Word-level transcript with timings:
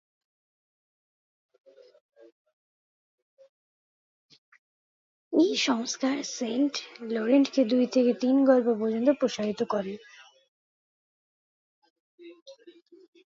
এই 5.33 5.51
সংস্কার 5.61 6.15
সেন্ট 6.37 6.73
লরেন্টকে 7.09 7.61
দুই 7.65 7.85
থেকে 7.87 8.11
তিন 8.13 8.35
গল্প 8.45 8.67
পর্যন্ত 8.79 9.09
প্রসারিত 9.19 9.61
করে। 9.69 9.93